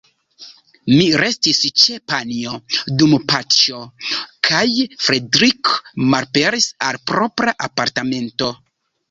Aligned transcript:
Mi 0.91 1.01
restis 1.21 1.59
ĉe 1.81 1.97
Panjo, 2.13 2.53
dum 3.01 3.13
Paĉjo 3.33 3.83
kaj 4.49 4.63
Fredrik 5.05 5.73
malaperis 6.07 6.69
al 6.89 7.01
propra 7.15 7.57
apartamento. 7.71 8.51